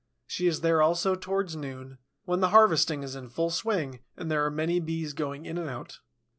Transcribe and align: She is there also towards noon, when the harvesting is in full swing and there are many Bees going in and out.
She 0.25 0.47
is 0.47 0.61
there 0.61 0.81
also 0.81 1.13
towards 1.13 1.55
noon, 1.55 1.99
when 2.25 2.39
the 2.39 2.49
harvesting 2.49 3.03
is 3.03 3.15
in 3.15 3.29
full 3.29 3.51
swing 3.51 3.99
and 4.17 4.31
there 4.31 4.43
are 4.43 4.49
many 4.49 4.79
Bees 4.79 5.13
going 5.13 5.45
in 5.45 5.59
and 5.59 5.69
out. 5.69 5.99